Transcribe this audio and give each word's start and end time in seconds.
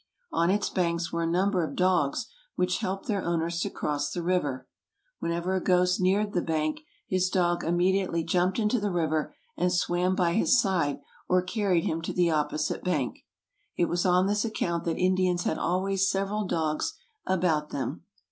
On 0.31 0.49
its 0.49 0.67
banks 0.67 1.13
were 1.13 1.21
a 1.21 1.27
number 1.27 1.63
of 1.63 1.75
dogs 1.75 2.25
which 2.55 2.79
helped 2.79 3.05
their 3.05 3.21
owners 3.21 3.59
to 3.59 3.69
cross 3.69 4.09
the 4.09 4.23
river; 4.23 4.67
when 5.19 5.31
ever 5.31 5.53
a 5.53 5.61
ghost 5.61 6.01
neared 6.01 6.33
the 6.33 6.41
bank, 6.41 6.79
his 7.07 7.29
dog 7.29 7.63
immediately 7.63 8.23
jumped 8.23 8.57
into 8.57 8.79
the 8.79 8.89
river 8.89 9.35
and 9.55 9.71
swam 9.71 10.15
by 10.15 10.33
his 10.33 10.59
side 10.59 11.01
or 11.29 11.43
carried 11.43 11.83
him 11.83 12.01
to 12.01 12.13
the 12.13 12.31
opposite 12.31 12.83
bank." 12.83 13.19
It 13.77 13.85
was 13.85 14.03
on 14.03 14.25
this 14.25 14.43
account 14.43 14.85
that 14.85 14.97
Indians 14.97 15.43
had 15.43 15.59
always 15.59 16.09
several 16.09 16.47
small 16.47 16.47
dogs 16.47 16.95
about 17.27 17.69
them. 17.69 18.01